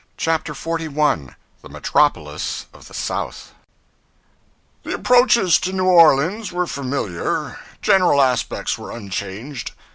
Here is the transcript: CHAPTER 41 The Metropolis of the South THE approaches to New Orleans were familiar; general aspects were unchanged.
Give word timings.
CHAPTER 0.17 0.55
41 0.55 1.35
The 1.61 1.69
Metropolis 1.69 2.65
of 2.73 2.87
the 2.87 2.93
South 2.95 3.53
THE 4.81 4.95
approaches 4.95 5.59
to 5.59 5.73
New 5.73 5.85
Orleans 5.85 6.51
were 6.51 6.65
familiar; 6.65 7.59
general 7.83 8.19
aspects 8.19 8.79
were 8.79 8.89
unchanged. 8.91 9.73